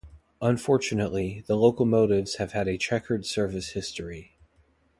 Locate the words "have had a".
2.37-2.75